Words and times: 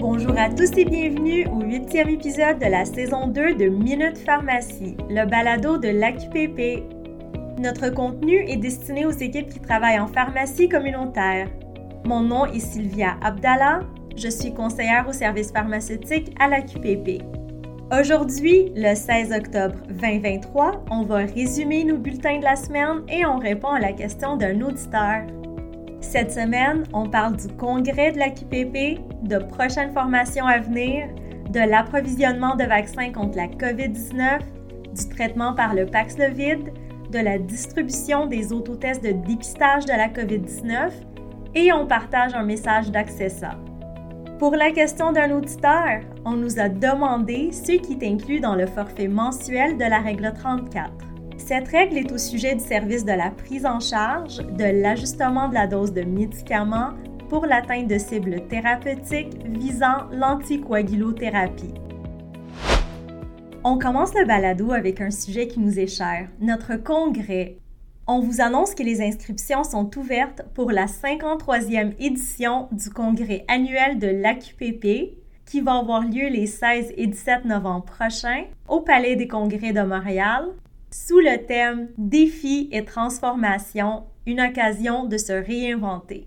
Bonjour 0.00 0.32
à 0.38 0.48
tous 0.48 0.70
et 0.78 0.86
bienvenue 0.86 1.46
au 1.48 1.60
huitième 1.60 2.08
épisode 2.08 2.58
de 2.58 2.64
la 2.64 2.86
saison 2.86 3.26
2 3.26 3.56
de 3.56 3.66
Minute 3.66 4.16
Pharmacie, 4.16 4.96
le 5.10 5.28
balado 5.28 5.76
de 5.76 5.88
l'AQPP. 5.88 6.82
Notre 7.60 7.90
contenu 7.90 8.38
est 8.48 8.56
destiné 8.56 9.04
aux 9.04 9.10
équipes 9.10 9.50
qui 9.50 9.60
travaillent 9.60 10.00
en 10.00 10.06
pharmacie 10.06 10.70
communautaire. 10.70 11.48
Mon 12.06 12.20
nom 12.20 12.46
est 12.46 12.60
Sylvia 12.60 13.18
Abdallah, 13.22 13.80
je 14.16 14.30
suis 14.30 14.54
conseillère 14.54 15.06
au 15.06 15.12
service 15.12 15.52
pharmaceutique 15.52 16.34
à 16.40 16.48
l'AQPP. 16.48 17.22
Aujourd'hui, 17.92 18.72
le 18.74 18.94
16 18.94 19.32
octobre 19.32 19.74
2023, 19.90 20.82
on 20.90 21.02
va 21.02 21.18
résumer 21.18 21.84
nos 21.84 21.98
bulletins 21.98 22.38
de 22.38 22.44
la 22.44 22.56
semaine 22.56 23.02
et 23.10 23.26
on 23.26 23.36
répond 23.36 23.68
à 23.68 23.80
la 23.80 23.92
question 23.92 24.38
d'un 24.38 24.62
auditeur. 24.62 25.26
Cette 26.10 26.32
semaine, 26.32 26.82
on 26.92 27.08
parle 27.08 27.36
du 27.36 27.46
congrès 27.54 28.10
de 28.10 28.18
la 28.18 28.30
QPP, 28.30 28.98
de 29.22 29.38
prochaines 29.38 29.92
formations 29.92 30.44
à 30.44 30.58
venir, 30.58 31.06
de 31.50 31.60
l'approvisionnement 31.60 32.56
de 32.56 32.64
vaccins 32.64 33.12
contre 33.12 33.36
la 33.36 33.46
COVID-19, 33.46 34.40
du 34.92 35.08
traitement 35.14 35.54
par 35.54 35.72
le 35.72 35.86
Paxlovid, 35.86 36.72
de 37.12 37.18
la 37.20 37.38
distribution 37.38 38.26
des 38.26 38.52
autotests 38.52 39.04
de 39.04 39.12
dépistage 39.12 39.84
de 39.84 39.92
la 39.92 40.08
COVID-19 40.08 40.90
et 41.54 41.72
on 41.72 41.86
partage 41.86 42.34
un 42.34 42.42
message 42.42 42.90
d'Accessa. 42.90 43.56
Pour 44.40 44.56
la 44.56 44.72
question 44.72 45.12
d'un 45.12 45.30
auditeur, 45.30 46.00
on 46.24 46.32
nous 46.32 46.58
a 46.58 46.68
demandé 46.68 47.52
ce 47.52 47.70
qui 47.70 47.92
est 47.92 48.04
inclus 48.04 48.40
dans 48.40 48.56
le 48.56 48.66
forfait 48.66 49.06
mensuel 49.06 49.78
de 49.78 49.84
la 49.84 50.00
règle 50.00 50.32
34. 50.34 51.09
Cette 51.46 51.68
règle 51.68 51.96
est 51.96 52.12
au 52.12 52.18
sujet 52.18 52.54
du 52.54 52.62
service 52.62 53.04
de 53.04 53.12
la 53.12 53.30
prise 53.30 53.66
en 53.66 53.80
charge, 53.80 54.36
de 54.36 54.82
l'ajustement 54.82 55.48
de 55.48 55.54
la 55.54 55.66
dose 55.66 55.92
de 55.92 56.02
médicaments 56.02 56.90
pour 57.28 57.46
l'atteinte 57.46 57.88
de 57.88 57.98
cibles 57.98 58.46
thérapeutiques 58.46 59.34
visant 59.46 60.06
l'anticoagulothérapie. 60.12 61.74
On 63.64 63.78
commence 63.78 64.14
le 64.14 64.26
balado 64.26 64.70
avec 64.70 65.00
un 65.00 65.10
sujet 65.10 65.48
qui 65.48 65.60
nous 65.60 65.80
est 65.80 65.88
cher, 65.88 66.28
notre 66.40 66.76
congrès. 66.76 67.56
On 68.06 68.20
vous 68.20 68.40
annonce 68.40 68.74
que 68.74 68.82
les 68.82 69.00
inscriptions 69.00 69.64
sont 69.64 69.90
ouvertes 69.98 70.42
pour 70.54 70.70
la 70.70 70.86
53e 70.86 71.94
édition 71.98 72.68
du 72.70 72.90
congrès 72.90 73.44
annuel 73.48 73.98
de 73.98 74.08
l'AQPP 74.08 75.16
qui 75.46 75.60
va 75.60 75.78
avoir 75.78 76.02
lieu 76.02 76.28
les 76.28 76.46
16 76.46 76.92
et 76.96 77.06
17 77.06 77.46
novembre 77.46 77.86
prochains 77.86 78.44
au 78.68 78.80
Palais 78.80 79.16
des 79.16 79.26
Congrès 79.26 79.72
de 79.72 79.82
Montréal 79.82 80.50
sous 80.90 81.20
le 81.20 81.46
thème 81.46 81.88
Défis 81.98 82.68
et 82.72 82.84
transformation, 82.84 84.04
une 84.26 84.40
occasion 84.40 85.04
de 85.06 85.16
se 85.16 85.32
réinventer. 85.32 86.26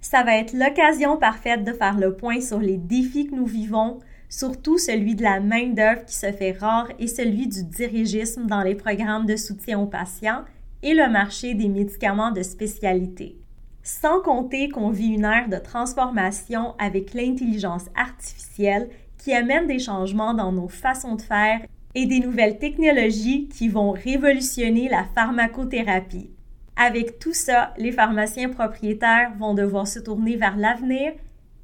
Ça 0.00 0.24
va 0.24 0.36
être 0.36 0.54
l'occasion 0.54 1.16
parfaite 1.18 1.62
de 1.64 1.72
faire 1.72 1.98
le 1.98 2.16
point 2.16 2.40
sur 2.40 2.58
les 2.58 2.78
défis 2.78 3.26
que 3.26 3.34
nous 3.34 3.46
vivons, 3.46 4.00
surtout 4.28 4.78
celui 4.78 5.14
de 5.14 5.22
la 5.22 5.40
main-d'œuvre 5.40 6.04
qui 6.06 6.16
se 6.16 6.32
fait 6.32 6.52
rare 6.52 6.88
et 6.98 7.06
celui 7.06 7.46
du 7.46 7.64
dirigisme 7.64 8.46
dans 8.46 8.62
les 8.62 8.74
programmes 8.74 9.26
de 9.26 9.36
soutien 9.36 9.78
aux 9.78 9.86
patients 9.86 10.44
et 10.82 10.94
le 10.94 11.08
marché 11.10 11.54
des 11.54 11.68
médicaments 11.68 12.32
de 12.32 12.42
spécialité. 12.42 13.36
Sans 13.82 14.20
compter 14.20 14.68
qu'on 14.68 14.90
vit 14.90 15.14
une 15.14 15.24
ère 15.24 15.48
de 15.48 15.56
transformation 15.56 16.74
avec 16.78 17.14
l'intelligence 17.14 17.86
artificielle 17.94 18.88
qui 19.18 19.34
amène 19.34 19.66
des 19.66 19.78
changements 19.78 20.34
dans 20.34 20.50
nos 20.50 20.68
façons 20.68 21.14
de 21.14 21.22
faire 21.22 21.60
et 21.94 22.06
des 22.06 22.20
nouvelles 22.20 22.58
technologies 22.58 23.48
qui 23.48 23.68
vont 23.68 23.90
révolutionner 23.92 24.88
la 24.88 25.04
pharmacothérapie. 25.14 26.30
Avec 26.76 27.18
tout 27.18 27.34
ça, 27.34 27.74
les 27.76 27.92
pharmaciens 27.92 28.48
propriétaires 28.48 29.32
vont 29.38 29.54
devoir 29.54 29.86
se 29.86 29.98
tourner 29.98 30.36
vers 30.36 30.56
l'avenir 30.56 31.12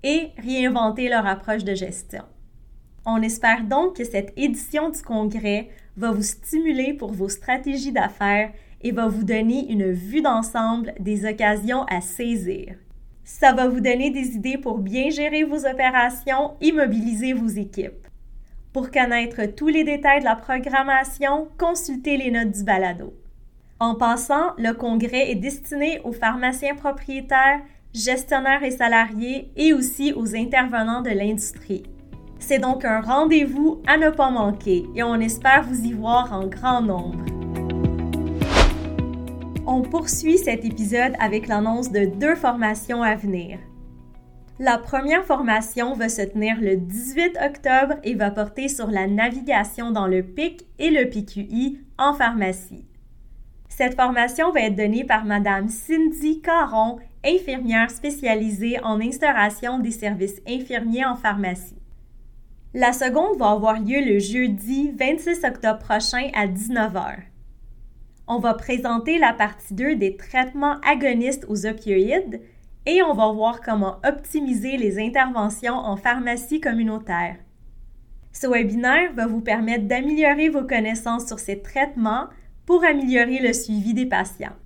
et 0.03 0.29
réinventer 0.37 1.09
leur 1.09 1.27
approche 1.27 1.65
de 1.65 1.75
gestion. 1.75 2.25
On 3.07 3.23
espère 3.23 3.65
donc 3.65 3.97
que 3.97 4.05
cette 4.05 4.33
édition 4.37 4.91
du 4.91 5.01
congrès 5.01 5.71
va 5.97 6.11
vous 6.11 6.23
stimuler 6.23 6.93
pour 6.93 7.13
vos 7.13 7.29
stratégies 7.29 7.93
d'affaires 7.93 8.53
et 8.83 8.93
va 8.93 9.09
vous 9.09 9.25
donner 9.25 9.71
une 9.73 9.91
vue 9.91 10.21
d'ensemble 10.21 10.93
des 11.01 11.25
occasions 11.25 11.85
à 11.85 12.01
saisir. 12.01 12.77
Ça 13.25 13.53
va 13.53 13.67
vous 13.67 13.81
donner 13.81 14.11
des 14.11 14.37
idées 14.37 14.59
pour 14.59 14.79
bien 14.79 15.11
gérer 15.11 15.45
vos 15.45 15.67
opérations 15.67 16.55
et 16.61 16.73
mobiliser 16.73 17.33
vos 17.33 17.49
équipes. 17.49 18.08
Pour 18.73 18.91
connaître 18.91 19.47
tous 19.57 19.69
les 19.69 19.83
détails 19.83 20.21
de 20.21 20.25
la 20.25 20.37
programmation, 20.37 21.49
consultez 21.57 22.19
les 22.19 22.31
notes 22.31 22.53
du 22.53 22.65
balado. 22.65 23.15
En 23.81 23.95
passant, 23.95 24.53
le 24.59 24.73
congrès 24.73 25.31
est 25.31 25.37
destiné 25.37 26.01
aux 26.05 26.13
pharmaciens 26.13 26.75
propriétaires, 26.75 27.61
gestionnaires 27.95 28.63
et 28.63 28.71
salariés 28.71 29.51
et 29.57 29.73
aussi 29.73 30.13
aux 30.13 30.37
intervenants 30.37 31.01
de 31.01 31.11
l'industrie. 31.11 31.85
C'est 32.39 32.59
donc 32.59 32.85
un 32.85 33.01
rendez-vous 33.01 33.81
à 33.87 33.97
ne 33.97 34.11
pas 34.11 34.31
manquer 34.31 34.85
et 34.95 35.03
on 35.03 35.15
espère 35.15 35.63
vous 35.63 35.85
y 35.87 35.93
voir 35.93 36.33
en 36.33 36.47
grand 36.47 36.83
nombre. 36.83 37.25
On 39.67 39.81
poursuit 39.81 40.39
cet 40.39 40.65
épisode 40.67 41.15
avec 41.21 41.47
l'annonce 41.49 41.91
de 41.91 42.05
deux 42.05 42.35
formations 42.35 43.03
à 43.03 43.15
venir. 43.15 43.59
La 44.61 44.77
première 44.77 45.25
formation 45.25 45.95
va 45.95 46.09
se 46.09 46.23
tenir 46.23 46.61
le 46.61 46.77
18 46.77 47.39
octobre 47.47 47.95
et 48.03 48.17
va 48.17 48.33
porter 48.33 48.67
sur 48.67 48.89
la 48.89 49.07
navigation 49.07 49.93
dans 49.93 50.09
le 50.09 50.25
PIC 50.25 50.67
et 50.81 50.91
le 50.91 51.09
PQI 51.09 51.79
en 51.97 52.13
pharmacie. 52.13 52.85
Cette 53.69 53.95
formation 53.95 54.51
va 54.51 54.63
être 54.63 54.75
donnée 54.75 55.05
par 55.05 55.25
Madame 55.25 55.69
Cindy 55.69 56.41
Caron, 56.41 56.99
infirmière 57.25 57.89
spécialisée 57.93 58.83
en 58.83 59.01
instauration 59.01 59.79
des 59.79 59.93
services 59.93 60.41
infirmiers 60.49 61.05
en 61.05 61.15
pharmacie. 61.15 61.81
La 62.75 62.93
seconde 62.93 63.39
va 63.39 63.53
avoir 63.53 63.79
lieu 63.79 64.01
le 64.05 64.19
jeudi 64.19 64.91
26 64.91 65.45
octobre 65.45 65.79
prochain 65.79 66.31
à 66.35 66.49
19h. 66.49 67.19
On 68.27 68.41
va 68.41 68.55
présenter 68.55 69.19
la 69.19 69.33
partie 69.33 69.75
2 69.75 69.95
des 69.95 70.17
traitements 70.17 70.81
agonistes 70.81 71.47
aux 71.49 71.65
opioïdes 71.65 72.41
et 72.89 73.03
on 73.03 73.13
va 73.13 73.31
voir 73.33 73.61
comment 73.61 73.99
optimiser 74.03 74.79
les 74.79 74.99
interventions 74.99 75.75
en 75.75 75.97
pharmacie 75.97 76.59
communautaire. 76.59 77.37
Ce 78.33 78.47
webinaire 78.47 79.13
va 79.13 79.27
vous 79.27 79.43
permettre 79.43 79.85
d'améliorer 79.85 80.49
vos 80.49 80.65
connaissances 80.65 81.27
sur 81.27 81.39
ces 81.39 81.61
traitements 81.61 82.29
pour 82.65 82.85
améliorer 82.85 83.41
le 83.41 83.53
suivi 83.53 83.93
des 83.93 84.07
patients. 84.07 84.57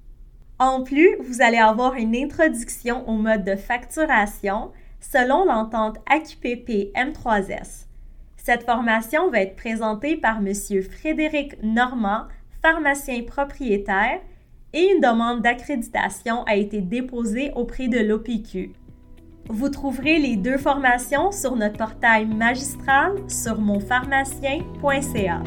En 0.60 0.84
plus, 0.84 1.16
vous 1.20 1.42
allez 1.42 1.58
avoir 1.58 1.94
une 1.94 2.14
introduction 2.14 3.08
au 3.08 3.14
mode 3.14 3.42
de 3.42 3.56
facturation 3.56 4.70
selon 5.00 5.44
l'entente 5.44 5.98
AQPP 6.08 6.92
M3S. 6.94 7.86
Cette 8.36 8.62
formation 8.62 9.30
va 9.30 9.40
être 9.40 9.56
présentée 9.56 10.16
par 10.16 10.38
M. 10.38 10.52
Frédéric 10.80 11.60
Normand, 11.64 12.26
pharmacien 12.62 13.24
propriétaire, 13.24 14.20
et 14.72 14.92
une 14.92 15.00
demande 15.00 15.42
d'accréditation 15.42 16.44
a 16.44 16.56
été 16.56 16.80
déposée 16.80 17.52
auprès 17.54 17.88
de 17.88 17.98
l'OPQ. 17.98 18.72
Vous 19.48 19.68
trouverez 19.68 20.18
les 20.18 20.36
deux 20.36 20.56
formations 20.56 21.32
sur 21.32 21.56
notre 21.56 21.76
portail 21.76 22.26
magistral 22.26 23.16
sur 23.28 23.60
monpharmacien.ca. 23.60 25.42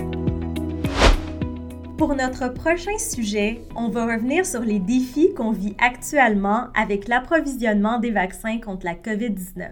Pour 1.97 2.13
notre 2.13 2.53
prochain 2.53 2.97
sujet, 2.97 3.61
on 3.73 3.87
va 3.87 4.05
revenir 4.05 4.45
sur 4.45 4.59
les 4.59 4.79
défis 4.79 5.33
qu'on 5.33 5.51
vit 5.51 5.75
actuellement 5.79 6.67
avec 6.75 7.07
l'approvisionnement 7.07 7.99
des 7.99 8.11
vaccins 8.11 8.59
contre 8.59 8.85
la 8.85 8.95
COVID-19. 8.95 9.69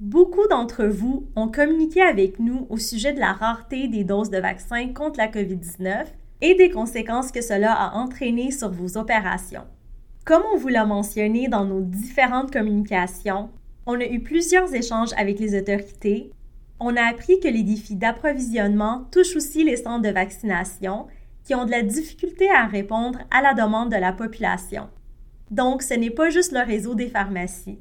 Beaucoup 0.00 0.46
d'entre 0.48 0.84
vous 0.84 1.26
ont 1.36 1.48
communiqué 1.48 2.02
avec 2.02 2.40
nous 2.40 2.66
au 2.68 2.76
sujet 2.76 3.14
de 3.14 3.20
la 3.20 3.32
rareté 3.32 3.88
des 3.88 4.04
doses 4.04 4.30
de 4.30 4.38
vaccins 4.38 4.92
contre 4.92 5.18
la 5.18 5.28
COVID-19 5.28 6.06
et 6.40 6.54
des 6.54 6.70
conséquences 6.70 7.32
que 7.32 7.42
cela 7.42 7.72
a 7.72 7.94
entraîné 7.94 8.50
sur 8.50 8.70
vos 8.70 8.96
opérations. 8.96 9.64
Comme 10.24 10.42
on 10.52 10.56
vous 10.56 10.68
l'a 10.68 10.84
mentionné 10.84 11.48
dans 11.48 11.64
nos 11.64 11.80
différentes 11.80 12.52
communications, 12.52 13.50
on 13.86 14.00
a 14.00 14.04
eu 14.04 14.20
plusieurs 14.20 14.72
échanges 14.74 15.12
avec 15.16 15.38
les 15.38 15.58
autorités. 15.58 16.30
On 16.78 16.96
a 16.96 17.02
appris 17.02 17.40
que 17.40 17.48
les 17.48 17.62
défis 17.62 17.96
d'approvisionnement 17.96 19.06
touchent 19.10 19.36
aussi 19.36 19.64
les 19.64 19.76
centres 19.76 20.02
de 20.02 20.14
vaccination 20.14 21.06
qui 21.44 21.54
ont 21.54 21.64
de 21.64 21.70
la 21.70 21.82
difficulté 21.82 22.50
à 22.50 22.66
répondre 22.66 23.18
à 23.30 23.42
la 23.42 23.54
demande 23.54 23.90
de 23.90 23.96
la 23.96 24.12
population. 24.12 24.88
Donc, 25.50 25.82
ce 25.82 25.94
n'est 25.94 26.10
pas 26.10 26.30
juste 26.30 26.52
le 26.52 26.64
réseau 26.64 26.94
des 26.94 27.08
pharmacies. 27.08 27.78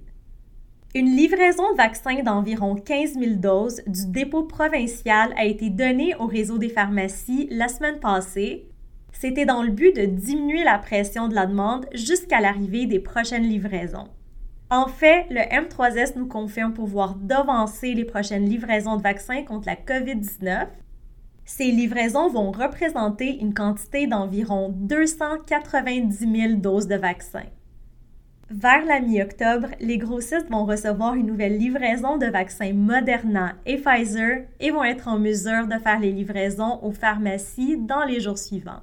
Une 0.95 1.15
livraison 1.15 1.71
de 1.71 1.77
vaccins 1.77 2.23
d'environ 2.23 2.73
15 2.73 3.13
000 3.13 3.35
doses 3.35 3.83
du 3.85 4.07
dépôt 4.07 4.41
provincial 4.41 5.31
a 5.37 5.45
été 5.45 5.69
donnée 5.69 6.15
au 6.15 6.25
réseau 6.25 6.57
des 6.57 6.69
pharmacies 6.69 7.47
la 7.51 7.67
semaine 7.67 7.99
passée. 7.99 8.67
C'était 9.11 9.45
dans 9.45 9.61
le 9.61 9.69
but 9.69 9.95
de 9.95 10.05
diminuer 10.05 10.63
la 10.63 10.79
pression 10.79 11.27
de 11.27 11.35
la 11.35 11.45
demande 11.45 11.85
jusqu'à 11.93 12.41
l'arrivée 12.41 12.87
des 12.87 12.97
prochaines 12.97 13.43
livraisons. 13.43 14.07
En 14.71 14.87
fait, 14.87 15.27
le 15.29 15.41
M3S 15.41 16.17
nous 16.17 16.27
confirme 16.27 16.73
pouvoir 16.73 17.13
devancer 17.13 17.93
les 17.93 18.05
prochaines 18.05 18.49
livraisons 18.49 18.97
de 18.97 19.03
vaccins 19.03 19.43
contre 19.43 19.67
la 19.67 19.75
COVID-19. 19.75 20.69
Ces 21.45 21.65
livraisons 21.65 22.29
vont 22.29 22.49
représenter 22.49 23.37
une 23.39 23.53
quantité 23.53 24.07
d'environ 24.07 24.69
290 24.69 26.17
000 26.17 26.53
doses 26.55 26.87
de 26.87 26.95
vaccins. 26.95 27.45
Vers 28.51 28.83
la 28.85 28.99
mi-octobre, 28.99 29.67
les 29.79 29.99
grossistes 29.99 30.49
vont 30.49 30.65
recevoir 30.65 31.13
une 31.13 31.27
nouvelle 31.27 31.59
livraison 31.59 32.17
de 32.17 32.25
vaccins 32.25 32.73
Moderna 32.73 33.53
et 33.67 33.77
Pfizer 33.77 34.45
et 34.59 34.71
vont 34.71 34.83
être 34.83 35.07
en 35.07 35.19
mesure 35.19 35.67
de 35.67 35.77
faire 35.77 35.99
les 35.99 36.11
livraisons 36.11 36.79
aux 36.81 36.91
pharmacies 36.91 37.77
dans 37.77 38.03
les 38.05 38.19
jours 38.19 38.39
suivants. 38.39 38.81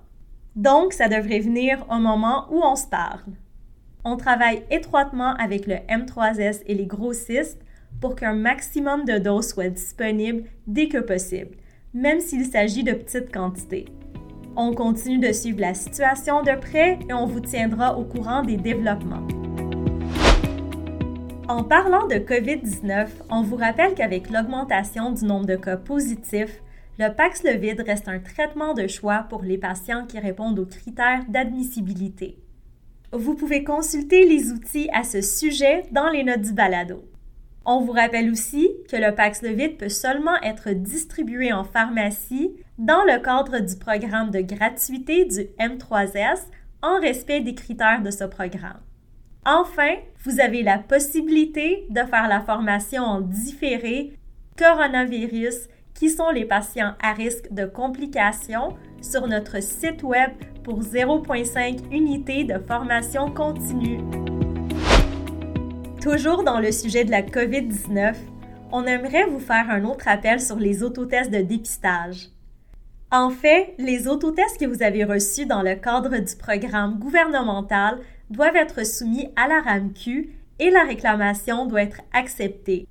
Donc, 0.55 0.93
ça 0.93 1.09
devrait 1.09 1.41
venir 1.41 1.85
au 1.91 1.97
moment 1.97 2.47
où 2.53 2.63
on 2.63 2.77
se 2.77 2.87
parle. 2.87 3.33
On 4.05 4.17
travaille 4.17 4.63
étroitement 4.71 5.35
avec 5.35 5.67
le 5.67 5.75
M3S 5.89 6.63
et 6.67 6.75
les 6.75 6.87
grossistes 6.87 7.61
pour 8.01 8.15
qu'un 8.15 8.35
maximum 8.35 9.05
de 9.05 9.19
doses 9.19 9.49
soit 9.49 9.69
disponible 9.69 10.45
dès 10.69 10.87
que 10.87 10.99
possible, 10.99 11.57
même 11.93 12.21
s'il 12.21 12.45
s'agit 12.45 12.85
de 12.85 12.93
petites 12.93 13.35
quantités. 13.35 13.87
On 14.55 14.73
continue 14.75 15.19
de 15.19 15.33
suivre 15.33 15.61
la 15.61 15.75
situation 15.75 16.43
de 16.43 16.57
près 16.57 17.01
et 17.09 17.13
on 17.13 17.27
vous 17.27 17.41
tiendra 17.41 17.99
au 17.99 18.05
courant 18.05 18.43
des 18.43 18.57
développements. 18.57 19.27
En 21.49 21.63
parlant 21.63 22.09
de 22.09 22.17
COVID-19, 22.17 23.07
on 23.31 23.43
vous 23.43 23.55
rappelle 23.55 23.95
qu'avec 23.95 24.31
l'augmentation 24.31 25.13
du 25.13 25.25
nombre 25.25 25.47
de 25.47 25.55
cas 25.55 25.77
positifs, 25.77 26.61
le 26.99 27.15
Paxlovid 27.15 27.81
reste 27.87 28.09
un 28.09 28.19
traitement 28.19 28.75
de 28.75 28.89
choix 28.89 29.27
pour 29.29 29.45
les 29.45 29.57
patients 29.57 30.07
qui 30.07 30.19
répondent 30.19 30.59
aux 30.59 30.67
critères 30.67 31.23
d'admissibilité. 31.29 32.37
Vous 33.13 33.37
pouvez 33.37 33.63
consulter 33.63 34.27
les 34.27 34.51
outils 34.51 34.89
à 34.93 35.05
ce 35.05 35.21
sujet 35.21 35.85
dans 35.93 36.09
les 36.09 36.25
notes 36.25 36.41
du 36.41 36.53
balado. 36.53 37.05
On 37.65 37.81
vous 37.81 37.93
rappelle 37.93 38.29
aussi 38.33 38.69
que 38.91 38.97
le 38.97 39.15
Paxlovid 39.15 39.77
peut 39.77 39.89
seulement 39.89 40.43
être 40.43 40.71
distribué 40.71 41.53
en 41.53 41.63
pharmacie 41.63 42.57
dans 42.79 43.05
le 43.05 43.23
cadre 43.23 43.61
du 43.61 43.77
programme 43.77 44.33
de 44.33 44.41
gratuité 44.41 45.25
du 45.27 45.43
M3S 45.61 46.41
en 46.83 46.99
respect 46.99 47.41
des 47.41 47.55
critères 47.55 48.03
de 48.03 48.11
ce 48.11 48.25
programme. 48.25 48.81
Enfin, 49.49 49.95
vous 50.25 50.41
avez 50.41 50.65
la 50.65 50.77
possibilité 50.77 51.87
de 51.89 52.01
faire 52.01 52.27
la 52.27 52.41
formation 52.41 53.05
en 53.05 53.21
différé 53.21 54.13
coronavirus 54.59 55.69
qui 55.95 56.11
sont 56.11 56.31
les 56.31 56.45
patients 56.45 56.95
à 57.01 57.13
risque 57.13 57.53
de 57.53 57.65
complications 57.65 58.77
sur 59.01 59.29
notre 59.29 59.63
site 59.63 60.03
web 60.03 60.33
pour 60.65 60.81
0,5 60.81 61.79
unités 61.93 62.43
de 62.43 62.59
formation 62.59 63.31
continue. 63.31 64.01
Toujours 66.03 66.43
dans 66.43 66.59
le 66.59 66.73
sujet 66.73 67.05
de 67.05 67.13
la 67.13 67.23
COVID-19, 67.23 68.17
on 68.73 68.85
aimerait 68.85 69.27
vous 69.27 69.39
faire 69.39 69.71
un 69.71 69.85
autre 69.85 70.09
appel 70.09 70.41
sur 70.41 70.57
les 70.57 70.83
autotests 70.83 71.31
de 71.31 71.43
dépistage. 71.43 72.31
En 73.13 73.31
fait, 73.31 73.75
les 73.79 74.09
autotests 74.09 74.59
que 74.59 74.67
vous 74.67 74.83
avez 74.83 75.05
reçus 75.05 75.47
dans 75.47 75.63
le 75.63 75.77
cadre 75.77 76.19
du 76.19 76.37
programme 76.37 76.99
gouvernemental 76.99 78.01
doivent 78.31 78.57
être 78.57 78.85
soumis 78.85 79.29
à 79.37 79.49
la 79.49 79.61
RAMQ 79.61 80.31
et 80.59 80.71
la 80.71 80.85
réclamation 80.85 81.67
doit 81.67 81.83
être 81.83 82.01
acceptée. 82.13 82.87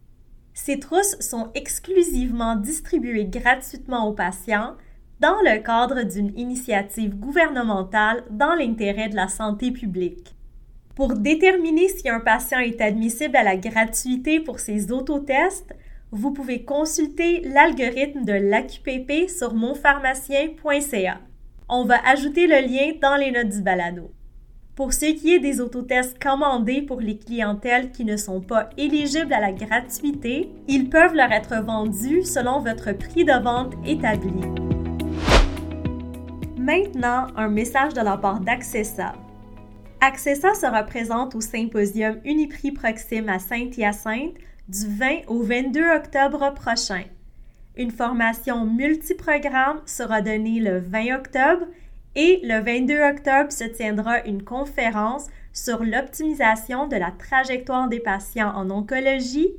Ces 0.54 0.80
trousses 0.80 1.20
sont 1.20 1.52
exclusivement 1.54 2.56
distribuées 2.56 3.26
gratuitement 3.26 4.08
aux 4.08 4.14
patients 4.14 4.76
dans 5.20 5.42
le 5.42 5.62
cadre 5.62 6.04
d'une 6.04 6.38
initiative 6.38 7.16
gouvernementale 7.16 8.24
dans 8.30 8.54
l'intérêt 8.54 9.10
de 9.10 9.16
la 9.16 9.28
santé 9.28 9.72
publique. 9.72 10.36
Pour 10.96 11.14
déterminer 11.14 11.90
si 11.90 12.08
un 12.08 12.22
patient 12.22 12.60
est 12.60 12.80
admissible 12.80 13.36
à 13.36 13.44
la 13.44 13.58
gratuité 13.58 14.40
pour 14.40 14.60
ses 14.60 14.92
autotests, 14.92 15.76
vous 16.12 16.32
pouvez 16.32 16.64
consulter 16.64 17.42
l'algorithme 17.42 18.24
de 18.24 18.32
l'AQPP 18.32 19.30
sur 19.30 19.54
monpharmacien.ca. 19.54 21.20
On 21.68 21.84
va 21.84 21.98
ajouter 22.08 22.48
le 22.48 22.62
lien 22.66 22.94
dans 23.02 23.18
les 23.18 23.32
notes 23.32 23.50
du 23.50 23.62
balado. 23.62 24.12
Pour 24.76 24.92
ce 24.92 25.06
qui 25.06 25.34
est 25.34 25.40
des 25.40 25.62
autotests 25.62 26.22
commandés 26.22 26.82
pour 26.82 27.00
les 27.00 27.18
clientèles 27.18 27.94
qui 27.94 28.04
ne 28.04 28.18
sont 28.18 28.42
pas 28.42 28.70
éligibles 28.78 29.32
à 29.32 29.40
la 29.40 29.54
gratuité, 29.54 30.50
ils 30.68 30.90
peuvent 30.90 31.16
leur 31.16 31.32
être 31.32 31.64
vendus 31.64 32.24
selon 32.24 32.60
votre 32.60 32.92
prix 32.92 33.24
de 33.24 33.42
vente 33.42 33.74
établi. 33.86 34.34
Maintenant, 36.58 37.28
un 37.38 37.48
message 37.48 37.94
de 37.94 38.02
la 38.02 38.18
part 38.18 38.42
d'Accessa. 38.42 39.14
Accessa 40.02 40.54
sera 40.56 40.84
présente 40.84 41.36
au 41.36 41.42
symposium 41.42 42.18
Uniprix 42.26 42.74
Proxime 42.74 43.30
à 43.30 43.40
Sainte-Hyacinthe 43.40 44.36
du 44.68 44.88
20 44.88 45.20
au 45.28 45.42
22 45.42 45.90
octobre 45.96 46.54
prochain. 46.54 47.04
Une 47.78 47.92
formation 47.92 48.66
multiprogramme 48.66 49.82
sera 49.86 50.22
donnée 50.22 50.60
le 50.60 50.80
20 50.80 51.16
octobre 51.16 51.66
et 52.16 52.40
le 52.44 52.62
22 52.62 53.02
octobre 53.02 53.52
se 53.52 53.66
tiendra 53.66 54.24
une 54.26 54.44
conférence 54.44 55.28
sur 55.54 55.84
l'optimisation 55.84 56.88
de 56.88 56.96
la 56.96 57.12
trajectoire 57.12 57.88
des 57.88 58.00
patients 58.00 58.54
en 58.56 58.70
oncologie 58.70 59.52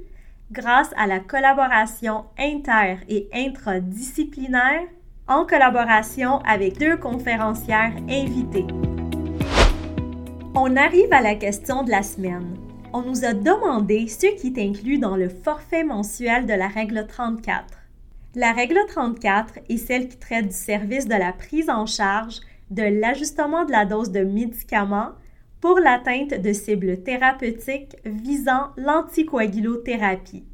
grâce 0.53 0.91
à 0.97 1.07
la 1.07 1.21
collaboration 1.21 2.25
inter- 2.39 2.99
et 3.09 3.29
intradisciplinaire 3.35 4.83
en 5.29 5.45
collaboration 5.45 6.39
avec 6.41 6.79
deux 6.79 6.97
conférencières 6.97 7.97
invitées. 8.09 8.67
On 10.55 10.77
arrive 10.77 11.13
à 11.13 11.21
la 11.21 11.35
question 11.35 11.83
de 11.83 11.91
la 11.91 12.03
semaine. 12.03 12.57
On 12.93 13.03
nous 13.03 13.25
a 13.25 13.35
demandé 13.35 14.07
ce 14.07 14.35
qui 14.41 14.47
est 14.47 14.63
inclus 14.63 14.99
dans 14.99 15.17
le 15.17 15.29
forfait 15.29 15.85
mensuel 15.85 16.47
de 16.47 16.55
la 16.55 16.69
règle 16.69 17.07
34. 17.07 17.65
La 18.39 18.53
règle 18.53 18.79
34 18.87 19.61
est 19.71 19.79
celle 19.79 20.09
qui 20.09 20.19
traite 20.19 20.49
du 20.49 20.55
service 20.55 21.09
de 21.09 21.15
la 21.15 21.33
prise 21.33 21.71
en 21.71 21.87
charge 21.87 22.41
de 22.71 22.83
l'ajustement 22.83 23.65
de 23.65 23.73
la 23.73 23.87
dose 23.87 24.11
de 24.11 24.25
médicaments 24.25 25.13
pour 25.63 25.79
l'atteinte 25.79 26.35
de 26.35 26.53
cibles 26.53 27.03
thérapeutiques 27.03 27.97
visant 28.05 28.75
l'anticoagulothérapie. 28.77 30.45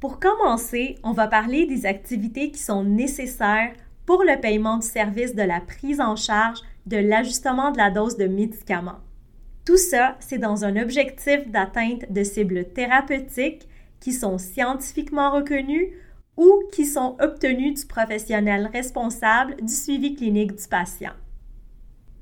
Pour 0.00 0.20
commencer, 0.20 0.96
on 1.04 1.12
va 1.12 1.28
parler 1.28 1.66
des 1.66 1.84
activités 1.84 2.50
qui 2.50 2.60
sont 2.60 2.82
nécessaires 2.82 3.74
pour 4.06 4.24
le 4.24 4.40
paiement 4.40 4.78
du 4.78 4.86
service 4.86 5.34
de 5.34 5.42
la 5.42 5.60
prise 5.60 6.00
en 6.00 6.16
charge 6.16 6.60
de 6.86 6.96
l'ajustement 6.96 7.72
de 7.72 7.76
la 7.76 7.90
dose 7.90 8.16
de 8.16 8.26
médicaments. 8.26 9.00
Tout 9.66 9.76
ça, 9.76 10.16
c'est 10.20 10.38
dans 10.38 10.64
un 10.64 10.80
objectif 10.80 11.46
d'atteinte 11.50 12.10
de 12.10 12.24
cibles 12.24 12.64
thérapeutiques 12.72 13.68
qui 14.00 14.14
sont 14.14 14.38
scientifiquement 14.38 15.30
reconnues 15.30 15.92
ou 16.38 16.62
qui 16.72 16.86
sont 16.86 17.16
obtenus 17.20 17.80
du 17.80 17.86
professionnel 17.86 18.70
responsable 18.72 19.56
du 19.60 19.72
suivi 19.72 20.14
clinique 20.14 20.54
du 20.54 20.68
patient. 20.68 21.12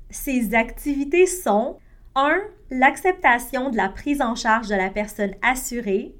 Ces 0.09 0.55
activités 0.55 1.27
sont 1.27 1.77
1. 2.15 2.39
L'acceptation 2.71 3.69
de 3.69 3.77
la 3.77 3.89
prise 3.89 4.21
en 4.21 4.33
charge 4.33 4.69
de 4.69 4.75
la 4.75 4.89
personne 4.89 5.35
assurée. 5.43 6.15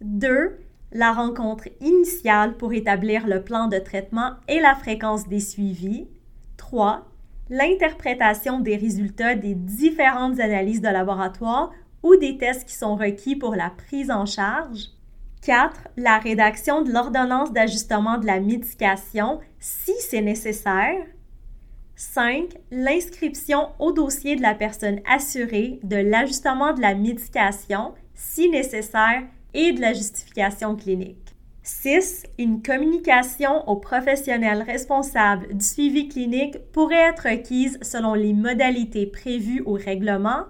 2. 0.00 0.58
La 0.92 1.12
rencontre 1.12 1.68
initiale 1.80 2.56
pour 2.56 2.72
établir 2.72 3.26
le 3.26 3.44
plan 3.44 3.68
de 3.68 3.78
traitement 3.78 4.32
et 4.48 4.58
la 4.58 4.74
fréquence 4.74 5.28
des 5.28 5.40
suivis. 5.40 6.08
3. 6.56 7.06
L'interprétation 7.50 8.58
des 8.58 8.76
résultats 8.76 9.36
des 9.36 9.54
différentes 9.54 10.40
analyses 10.40 10.82
de 10.82 10.88
laboratoire 10.88 11.70
ou 12.02 12.16
des 12.16 12.36
tests 12.36 12.68
qui 12.68 12.74
sont 12.74 12.96
requis 12.96 13.36
pour 13.36 13.54
la 13.54 13.70
prise 13.70 14.10
en 14.10 14.26
charge. 14.26 14.97
4. 15.42 15.88
La 15.96 16.18
rédaction 16.18 16.82
de 16.82 16.92
l'ordonnance 16.92 17.52
d'ajustement 17.52 18.18
de 18.18 18.26
la 18.26 18.40
médication 18.40 19.40
si 19.58 19.92
c'est 20.00 20.20
nécessaire. 20.20 21.06
5. 21.96 22.50
L'inscription 22.70 23.70
au 23.78 23.92
dossier 23.92 24.36
de 24.36 24.42
la 24.42 24.54
personne 24.54 25.00
assurée 25.08 25.80
de 25.82 25.96
l'ajustement 25.96 26.72
de 26.72 26.80
la 26.80 26.94
médication 26.94 27.94
si 28.14 28.48
nécessaire 28.50 29.22
et 29.54 29.72
de 29.72 29.80
la 29.80 29.92
justification 29.92 30.76
clinique. 30.76 31.34
6. 31.62 32.24
Une 32.38 32.62
communication 32.62 33.68
aux 33.68 33.76
professionnels 33.76 34.62
responsables 34.62 35.54
du 35.54 35.64
suivi 35.64 36.08
clinique 36.08 36.58
pourrait 36.72 37.10
être 37.10 37.28
requise 37.28 37.78
selon 37.82 38.14
les 38.14 38.32
modalités 38.32 39.06
prévues 39.06 39.62
au 39.66 39.74
règlement 39.74 40.44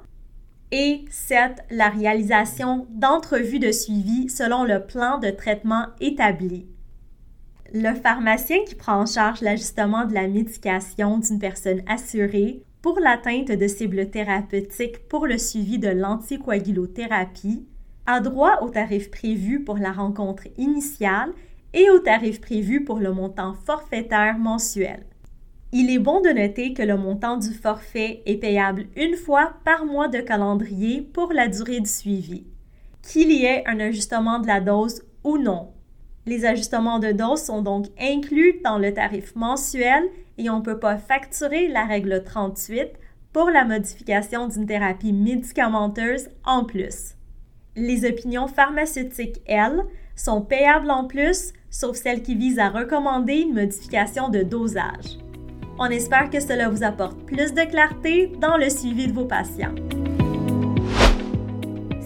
et 0.71 1.05
7. 1.11 1.65
La 1.71 1.89
réalisation 1.89 2.87
d'entrevues 2.91 3.59
de 3.59 3.73
suivi 3.73 4.29
selon 4.29 4.65
le 4.65 4.85
plan 4.85 5.19
de 5.19 5.31
traitement 5.31 5.87
établi. 6.01 6.67
Le 7.73 7.95
pharmacien 7.95 8.59
qui 8.67 8.75
prend 8.75 9.03
en 9.03 9.07
charge 9.07 9.43
l'ajustement 9.43 10.07
de 10.07 10.15
la 10.15 10.27
médication 10.27 11.19
d'une 11.19 11.39
personne 11.39 11.83
assurée 11.87 12.63
pour 12.81 12.99
l'atteinte 13.01 13.51
de 13.51 13.69
cibles 13.69 14.11
thérapeutiques 14.11 15.09
pour 15.09 15.27
le 15.27 15.37
suivi 15.37 15.79
de 15.79 15.89
l'anticoagulothérapie 15.89 17.67
a 18.07 18.21
droit 18.21 18.61
au 18.63 18.71
tarif 18.71 19.11
prévu 19.11 19.65
pour 19.65 19.77
la 19.77 19.93
rencontre 19.93 20.45
initiale 20.57 21.33
et 21.75 21.91
au 21.91 21.99
tarif 21.99 22.41
prévu 22.41 22.85
pour 22.85 23.01
le 23.01 23.13
montant 23.13 23.55
forfaitaire 23.67 24.39
mensuel. 24.39 25.05
Il 25.71 25.91
est 25.91 25.99
bon 25.99 26.23
de 26.23 26.31
noter 26.31 26.73
que 26.73 26.83
le 26.83 26.97
montant 26.97 27.37
du 27.37 27.53
forfait 27.53 28.23
est 28.25 28.39
payable 28.39 28.87
une 28.97 29.17
fois 29.17 29.53
par 29.67 29.85
mois 29.85 30.09
de 30.09 30.21
calendrier 30.21 31.03
pour 31.03 31.35
la 31.35 31.47
durée 31.47 31.81
du 31.81 31.91
suivi. 31.91 32.47
Qu'il 33.03 33.31
y 33.31 33.45
ait 33.45 33.65
un 33.67 33.79
ajustement 33.79 34.39
de 34.39 34.47
la 34.47 34.61
dose 34.61 35.03
ou 35.25 35.37
non. 35.37 35.69
Les 36.25 36.47
ajustements 36.47 36.99
de 36.99 37.13
dose 37.13 37.43
sont 37.43 37.61
donc 37.61 37.87
inclus 38.01 38.61
dans 38.65 38.79
le 38.79 38.95
tarif 38.95 39.37
mensuel 39.37 40.05
et 40.39 40.49
on 40.49 40.61
ne 40.61 40.65
peut 40.65 40.79
pas 40.79 40.97
facturer 40.97 41.69
la 41.69 41.85
règle 41.85 42.25
38 42.25 42.89
pour 43.35 43.51
la 43.51 43.67
modification 43.67 44.49
d'une 44.49 44.65
thérapie 44.65 45.13
médicamenteuse 45.13 46.31
en 46.47 46.65
plus. 46.65 47.15
Les 47.77 48.09
opinions 48.09 48.49
pharmaceutiques, 48.49 49.43
elles, 49.47 49.85
sont 50.17 50.41
payables 50.41 50.91
en 50.91 51.07
plus, 51.07 51.53
sauf 51.69 51.95
celles 51.95 52.23
qui 52.23 52.35
visent 52.35 52.59
à 52.59 52.71
recommander 52.71 53.35
une 53.35 53.55
modification 53.55 54.31
de 54.31 54.43
dosage. 54.43 55.19
On 55.81 55.87
espère 55.87 56.29
que 56.29 56.41
cela 56.41 56.69
vous 56.69 56.83
apporte 56.83 57.25
plus 57.25 57.55
de 57.55 57.63
clarté 57.63 58.33
dans 58.41 58.57
le 58.57 58.69
suivi 58.69 59.07
de 59.07 59.13
vos 59.13 59.27
patients. 59.27 59.75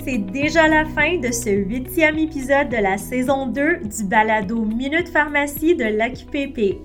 C'est 0.05 0.19
déjà 0.19 0.69
la 0.69 0.85
fin 0.85 1.17
de 1.19 1.31
ce 1.31 1.49
huitième 1.49 2.19
épisode 2.19 2.69
de 2.69 2.77
la 2.77 2.99
saison 2.99 3.47
2 3.47 3.79
du 3.79 4.05
balado 4.05 4.63
Minute 4.63 5.09
Pharmacie 5.09 5.75
de 5.75 5.85
l'AQPP. 5.85 6.81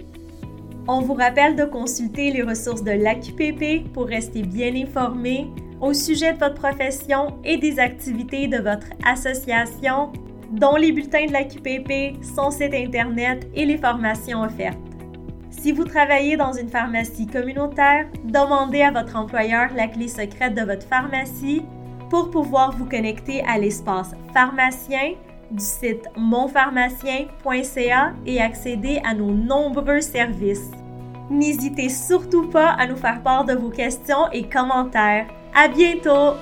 On 0.88 1.01
vous 1.01 1.15
rappelle 1.15 1.58
de 1.58 1.65
consulter 1.65 2.32
les 2.32 2.44
ressources 2.44 2.84
de 2.84 2.91
l'AQPP 2.91 3.91
pour 3.91 4.08
rester 4.08 4.44
bien 4.44 4.74
informé 4.74 5.48
au 5.82 5.91
sujet 5.91 6.34
de 6.34 6.39
votre 6.39 6.56
profession 6.56 7.38
et 7.44 7.58
des 7.58 7.79
activités 7.79 8.48
de 8.48 8.58
votre 8.58 8.88
association, 9.06 10.13
dont 10.51 10.77
les 10.77 10.94
bulletins 10.94 11.25
de 11.25 11.34
l'AQPP, 11.34 12.24
son 12.24 12.50
site 12.50 12.74
Internet 12.74 13.46
et 13.53 13.65
les 13.65 13.77
formations 13.77 14.44
offertes. 14.44 14.87
Si 15.60 15.72
vous 15.72 15.86
travaillez 15.86 16.38
dans 16.38 16.54
une 16.54 16.70
pharmacie 16.70 17.26
communautaire, 17.26 18.06
demandez 18.24 18.84
à 18.84 18.92
votre 18.92 19.16
employeur 19.16 19.70
la 19.76 19.88
clé 19.88 20.08
secrète 20.08 20.54
de 20.54 20.62
votre 20.62 20.88
pharmacie 20.88 21.64
pour 22.10 22.30
pouvoir 22.30 22.72
vous 22.78 22.86
connecter 22.86 23.44
à 23.44 23.58
l'espace 23.58 24.12
pharmacien 24.34 25.16
du 25.50 25.64
site 25.64 26.06
monpharmacien.ca 26.16 28.14
et 28.26 28.42
accéder 28.42 29.02
à 29.04 29.14
nos 29.14 29.32
nombreux 29.32 30.02
services. 30.02 30.72
N'hésitez 31.30 31.90
surtout 31.90 32.48
pas 32.48 32.70
à 32.70 32.88
nous 32.88 32.96
faire 32.96 33.22
part 33.24 33.46
de 33.46 33.54
vos 33.54 33.70
questions 33.70 34.32
et 34.32 34.48
commentaires. 34.48 35.28
À 35.56 35.68
bientôt! 35.68 36.36